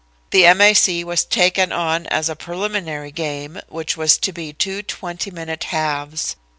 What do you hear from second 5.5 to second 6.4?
halves.